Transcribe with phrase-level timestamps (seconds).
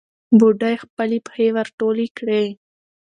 [0.37, 2.43] بوډۍ خپلې پښې ور ټولې کړې.